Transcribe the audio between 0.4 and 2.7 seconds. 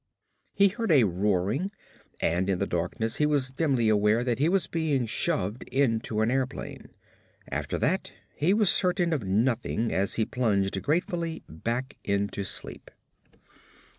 He heard a roaring and in the